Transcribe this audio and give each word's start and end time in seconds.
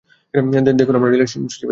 দেখুন, 0.77 0.95
আমরা 0.95 1.09
রিলেশনশীপে 1.09 1.53
ছিল। 1.55 1.69